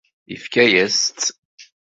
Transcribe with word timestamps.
Yefka-yas-tt. 0.31 1.27